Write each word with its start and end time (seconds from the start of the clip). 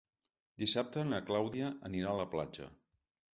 Dissabte 0.61 1.03
na 1.09 1.19
Clàudia 1.27 1.69
anirà 1.91 2.11
a 2.15 2.21
la 2.23 2.27
platja. 2.33 2.73